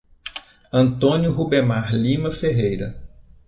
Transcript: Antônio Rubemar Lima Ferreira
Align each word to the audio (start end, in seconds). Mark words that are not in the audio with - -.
Antônio 0.73 1.31
Rubemar 1.31 1.93
Lima 1.95 2.31
Ferreira 2.31 2.99